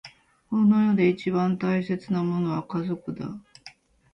[0.49, 3.39] この世で一番大切なものは家族だ。